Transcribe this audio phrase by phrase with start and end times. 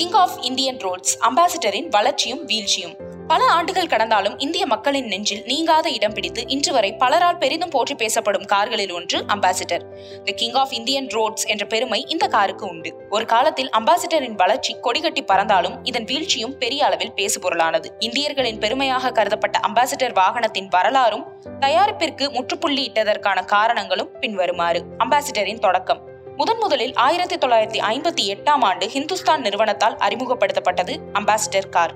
[0.00, 2.96] King of Indian roads அம்பாசிடரின் வளர்ச்சியும் வீழ்ச்சியும்.
[3.26, 8.44] பல ஆண்டுகள் கடந்தாலும் இந்திய மக்களின் நெஞ்சில் நீங்காத இடம் பிடித்து இன்று வரை பலரால் பெரிதும் போற்றி பேசப்படும்
[8.44, 9.84] கார்களில் ஒன்று ambassador
[10.24, 12.94] the king of Indian roads என்ற பெருமை இந்த காருக்கு உண்டு.
[13.10, 17.86] ஒரு காலத்தில் அம்பாசிடரின் வளர்ச்சி கொடிகட்டி பறந்தாலும் இதன் வீழ்ச்சியும் பெரிய அளவில் பேசுபொருளானது.
[17.98, 21.26] இந்தியர்களின் பெருமையாக கருதப்பட்ட அம்பாசிடர் வாகனத்தின் வரலாறும்
[21.60, 24.84] தயாரிப்பிற்கு முற்றுப்புள்ளி இட்டதற்கான காரணங்களும் பின்வருமாறு.
[24.98, 26.09] அம்பாசிடரின் தொடக்கம்.
[26.40, 31.94] முதன் முதலில் ஆயிரத்தி தொள்ளாயிரத்தி ஐம்பத்தி எட்டாம் ஆண்டு ஹிந்துஸ்தான் நிறுவனத்தால் அறிமுகப்படுத்தப்பட்டது ambassador car.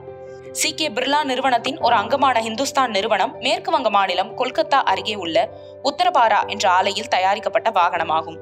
[0.53, 0.75] C.
[0.75, 0.89] K.
[0.89, 5.51] Birla நிறுவனத்தின் ஒரு அங்கமான ஹிந்துஸ்தான் நிறுவனம் மேற்கு வங்க மாநிலம் கொல்கத்தா அருகே உள்ள
[5.84, 8.37] உத்தரபாரா என்ற ஆலையில் தயாரிக்கப்பட்ட வாகனமாகும்.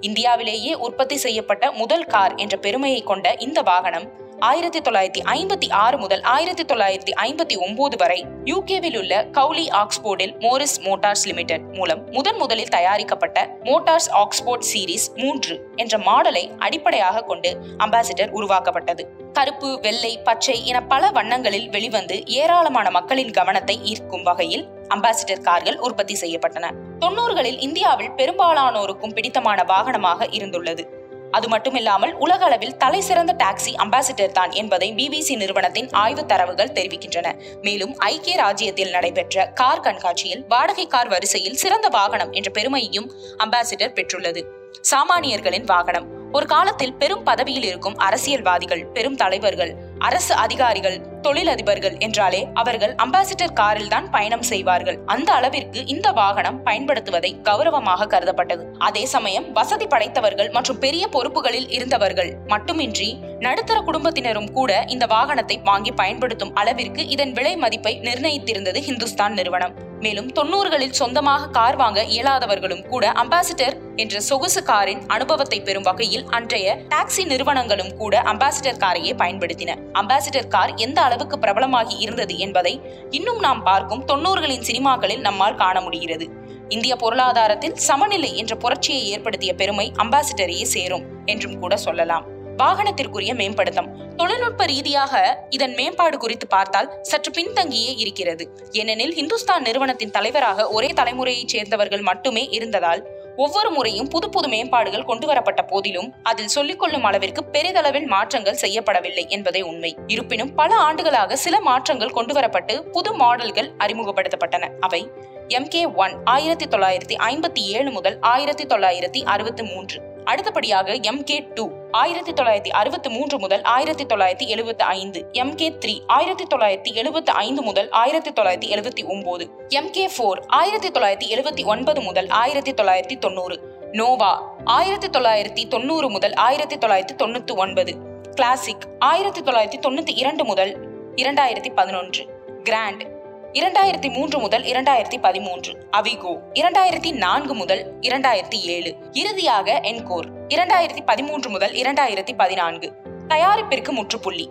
[0.00, 6.22] இந்தியாவிலேயே உற்பத்தி செய்யப்பட்ட முதல் கார் என்ற பெருமையை கொண்ட இந்த வாகனம் ஆயிரத்தி தொள்ளாயிரத்தி ஐம்பத்தி ஆறு முதல்
[6.22, 12.68] ஆயிரத்தி தொள்ளாயிரத்தி ஐம்பத்தி ஒன்பது வரை யூகேவில் உள்ள கவுலி ஆக்ஸ்போர்டில் மோரிஸ் மோட்டார்ஸ் லிமிடெட் மூலம் முதன் முதலில்
[12.68, 19.06] தயாரிக்கப்பட்ட மோட்டார்ஸ் ஆக்ஸ்போர்ட் சீரிஸ் மூன்று என்ற மாடலை அடிப்படையாக கொண்டு அம்பாசிடர் உருவாக்கப்பட்டது.
[19.32, 26.16] கருப்பு வெள்ளை பச்சை என பல வண்ணங்களில் வெளிவந்து ஏராளமான மக்களின் கவனத்தை ஈர்க்கும் வகையில் அம்பாசிடர் கார்கள் உற்பத்தி
[26.20, 26.70] செய்யப்பட்டன.
[26.98, 30.97] தொன்னூறுகளில் இந்தியாவில் பெரும்பாலானோருக்கும் பிடித்தமான வாகனமாக இருந்துள்ளது.
[31.30, 37.32] அது மட்டுமில்லாமல் உலக அளவில் தலை சிறந்த டாக்ஸி அம்பாசிடர் தான் என்பதை பிபிசி நிறுவனத்தின் ஆய்வு தரவுகள் தெரிவிக்கின்றன.
[37.62, 43.12] மேலும் ஐக்கிய ராஜ்யத்தில் நடைபெற்ற கார் கண்காட்சியில் வாடகை கார் வரிசையில் சிறந்த வாகனம் என்ற பெருமையையும்
[43.44, 44.44] அம்பாசிடர் பெற்றுள்ளது.
[44.90, 46.16] சாமானியர்களின் வாகனம்.
[46.32, 53.88] ஒரு காலத்தில் பெரும் பதவியில் இருக்கும் அரசியல்வாதிகள் பெரும் தலைவர்கள் அரசு அதிகாரிகள் தொழிலதிபர்கள் என்றாலே அவர்கள் அம்பாசிடர் காரில்
[53.88, 54.98] தான் பயணம் செய்வார்கள்.
[55.06, 58.72] அந்த அளவிற்கு இந்த வாகனம் பயன்படுத்துவதை கௌரவமாக கருதப்பட்டது.
[58.78, 65.92] அதே சமயம் வசதி படைத்தவர்கள் மற்றும் பெரிய பொறுப்புகளில் இருந்தவர்கள் மட்டுமின்றி நடுத்தர குடும்பத்தினரும் கூட இந்த வாகனத்தை வாங்கி
[65.92, 69.87] பயன்படுத்தும் அளவிற்கு இதன் விலை மதிப்பை நிர்ணயித்திருந்தது ஹிந்துஸ்தான் நிறுவனம்.
[70.00, 76.76] மேலும் தொண்ணூறுகளில் சொந்தமாக கார் வாங்க இயலாதவர்களும் கூட அம்பாசிடர் என்ற சொகுசு காரின் அனுபவத்தை பெறும் வகையில் அன்றைய
[76.88, 79.76] டாக்ஸி நிறுவனங்களும் கூட அம்பாசிடர் காரையே பயன்படுத்தின.
[79.92, 86.28] அம்பாசிடர் கார் எந்த அளவுக்கு பிரபலமாகி இருந்தது என்பதை இன்னும் நாம் பார்க்கும் தொன்னூறுகளின் சினிமாக்களில் நம்மால் காண முடிகிறது.
[86.68, 92.26] இந்திய பொருளாதாரத்தில் சமநிலை என்ற புரட்சியை ஏற்படுத்திய பெருமை அம்பாசிடரையே சேரும் என்றும் கூட சொல்லலாம்.
[92.58, 93.88] வாகனத்திற்குரிய மேம்படுத்தம்.
[94.16, 98.48] தொழில்நுட்ப ரீதியாக இதன் மேம்பாடு குறித்து பார்த்தால் சற்று பின்தங்கியே இருக்கிறது.
[98.70, 105.26] ஏனெனில் ஹிந்துஸ்தான் நிறுவனத்தின் தலைவராக ஒரே தலைமுறையைச் சேர்ந்தவர்கள் மட்டுமே இருந்ததால் ஒவ்வொரு முறையும் புது புது மேம்பாடுகள் கொண்டு
[105.26, 109.96] வரப்பட்ட போதிலும் அதில் சொல்லிக்கொள்ளும் அளவிற்கு பெரிதளவில் மாற்றங்கள் செய்யப்படவில்லை என்பதே உண்மை.
[110.06, 114.70] இருப்பினும் பல ஆண்டுகளாக சில மாற்றங்கள் கொண்டு வரப்பட்டு புது மாடல்கள் அறிமுகப்படுத்தப்பட்டன.
[114.80, 115.10] அவை
[115.48, 120.16] எம் கே ஒன் ஆயிரத்தி தொள்ளாயிரத்தி ஐம்பத்தி ஏழு முதல் ஆயிரத்தி தொள்ளாயிரத்தி அறுபத்தி மூன்று.
[120.24, 125.26] அடுத்தபடியாக எம் கே டூ ஆயிரத்தி தொள்ளாயிரத்தி அறுபத்தி மூன்று முதல் ஆயிரத்தி தொள்ளாயிரத்தி எழுபத்தி ஐந்து.
[125.32, 130.42] எம் கே த்ரீ ஆயிரத்தி தொள்ளாயிரத்தி எழுபத்தி ஐந்து முதல் ஆயிரத்தி தொள்ளாயிரத்தி எழுபத்தி ஒன்பது எம் கே ஃபோர்
[130.46, 133.60] ஆயிரத்தி தொள்ளாயிரத்தி எழுபத்தி ஒன்பது முதல் ஆயிரத்தி தொள்ளாயிரத்தி தொண்ணூறு.
[133.92, 137.94] நோவா ஆயிரத்தி தொள்ளாயிரத்தி தொண்ணூறு முதல் ஆயிரத்தி தொள்ளாயிரத்தி தொண்ணூத்தி ஒன்பது.
[138.34, 140.76] கிளாசிக் ஆயிரத்தி தொள்ளாயிரத்தி தொண்ணூத்தி இரண்டு முதல்
[141.16, 142.26] இரண்டாயிரத்தி பதினொன்று.
[142.62, 143.17] கிராண்ட்
[143.52, 146.38] இரண்டாயிரத்தி மூன்று முதல் இரண்டாயிரத்தி பதிமூன்று அவிகோ.
[146.54, 150.26] இரண்டாயிரத்தி நான்கு முதல் இரண்டாயிரத்தி ஏழு இறுதியாக என்கோர்.
[150.48, 152.92] இரண்டாயிரத்தி பதிமூன்று முதல் இரண்டாயிரத்தி பதினான்கு
[153.28, 154.50] தயாரிப்பிற்கு முற்றுப்புள்ளி.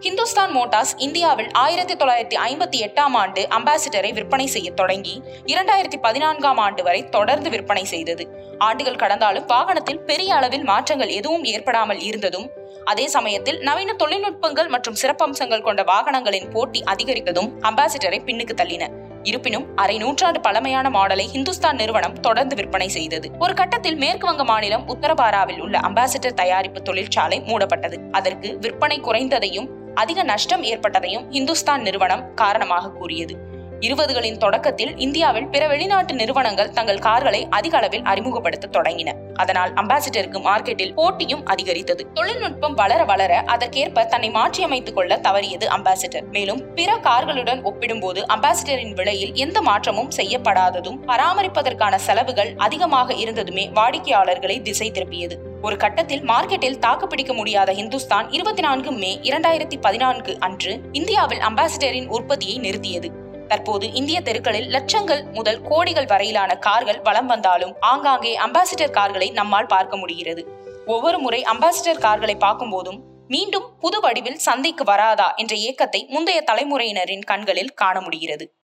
[0.00, 6.82] ஹிந்துஸ்தான் மோட்டார்ஸ் இந்தியாவில் ஆயிரத்தி தொள்ளாயிரத்தி ஐம்பத்தி எட்டாம் ஆண்டு அம்பாசிடரை விற்பனை செய்ய தொடங்கி இரண்டாயிரத்தி பதினான்காம் ஆண்டு
[6.82, 8.26] வரை தொடர்ந்து விற்பனை செய்தது.
[8.58, 12.50] ஆண்டுகள் கடந்தாலும் வாகனத்தில் பெரிய அளவில் மாற்றங்கள் எதுவும் ஏற்படாமல் இருந்ததும்
[12.90, 18.84] அதே சமயத்தில் நவீன தொழில்நுட்பங்கள் மற்றும் சிறப்பம்சங்கள் கொண்ட வாகனங்களின் போட்டி அதிகரித்ததும் அம்பாசிடரை பின்னுக்கு தள்ளின.
[19.22, 23.30] இருப்பினும் அரை நூற்றாண்டு பழமையான மாடலை ஹிந்துஸ்தான் நிறுவனம் தொடர்ந்து விற்பனை செய்தது.
[23.38, 27.98] ஒரு கட்டத்தில் மேற்கு வங்க மாநிலம் உத்தரபாராவில் உள்ள அம்பாசிடர் தயாரிப்பு தொழிற்சாலை மூடப்பட்டது.
[28.12, 33.47] அதற்கு விற்பனை குறைந்ததையும் அதிக நஷ்டம் ஏற்பட்டதையும் ஹிந்துஸ்தான் நிறுவனம் காரணமாக கூறியது.
[33.80, 39.12] இருபதுகளின் தொடக்கத்தில் இந்தியாவில் பிற வெளிநாட்டு நிறுவனங்கள் தங்கள் கார்களை அதிக அளவில் அறிமுகப்படுத்த தொடங்கின.
[39.34, 42.12] அதனால் அம்பாசிடருக்கு மார்க்கெட்டில் போட்டியும் அதிகரித்தது.
[42.12, 46.30] தொழில்நுட்பம் வளர வளர அதற்கேற்ப தன்னை மாற்றியமைத்துக் கொள்ள தவறியது அம்பாசிடர்.
[46.30, 54.90] மேலும் பிற கார்களுடன் ஒப்பிடும்போது அம்பாசிடரின் விலையில் எந்த மாற்றமும் செய்யப்படாததும் பராமரிப்பதற்கான செலவுகள் அதிகமாக இருந்ததுமே வாடிக்கையாளர்களை திசை
[54.90, 55.36] திருப்பியது.
[55.62, 62.58] ஒரு கட்டத்தில் மார்க்கெட்டில் தாக்குப்பிடிக்க முடியாத ஹிந்துஸ்தான் இருபத்தி நான்கு மே இரண்டாயிரத்தி பதினான்கு அன்று இந்தியாவில் அம்பாசிடரின் உற்பத்தியை
[62.58, 63.26] நிறுத்தியது.
[63.48, 69.96] தற்போது இந்திய தெருக்களில் லட்சங்கள் முதல் கோடிகள் வரையிலான கார்கள் வலம் வந்தாலும் ஆங்காங்கே அம்பாசிடர் கார்களை நம்மால் பார்க்க
[69.96, 70.44] முடிகிறது.
[70.86, 77.24] ஒவ்வொரு முறை அம்பாசிடர் கார்களை பார்க்கும் போதும் மீண்டும் புது வடிவில் சந்தைக்கு வராதா என்ற ஏக்கத்தை முந்தைய தலைமுறையினரின்
[77.24, 78.52] கண்களில் காண முடிகிறது.